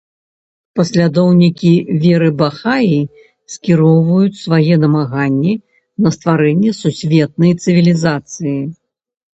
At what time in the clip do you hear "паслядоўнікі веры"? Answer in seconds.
0.77-2.29